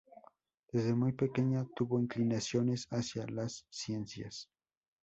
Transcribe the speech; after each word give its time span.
Desde 0.71 0.95
muy 0.95 1.11
pequeña 1.13 1.63
tuvo 1.75 1.99
inclinaciones 1.99 2.87
hacia 2.89 3.27
las 3.27 3.67
ciencias. 3.69 4.49